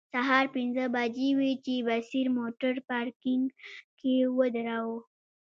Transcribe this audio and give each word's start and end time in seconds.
سهار 0.13 0.45
پنځه 0.55 0.83
بجې 0.95 1.29
وې 1.37 1.51
چې 1.65 1.73
بصیر 1.87 2.27
موټر 2.37 2.73
پارکینګ 2.89 3.45
کې 3.99 4.15
ودراوه. 4.37 4.97